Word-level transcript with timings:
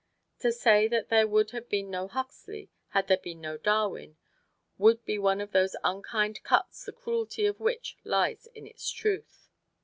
To 0.39 0.51
say 0.51 0.87
that 0.87 1.09
there 1.09 1.27
would 1.27 1.51
have 1.51 1.69
been 1.69 1.91
no 1.91 2.07
Huxley 2.07 2.71
had 2.87 3.07
there 3.07 3.19
been 3.19 3.39
no 3.39 3.55
Darwin 3.59 4.17
would 4.79 5.05
be 5.05 5.19
one 5.19 5.39
of 5.39 5.51
those 5.51 5.75
unkind 5.83 6.41
cuts 6.41 6.85
the 6.85 6.91
cruelty 6.91 7.45
of 7.45 7.59
which 7.59 7.97
lies 8.03 8.47
in 8.55 8.65
its 8.65 8.89
truth. 8.89 9.51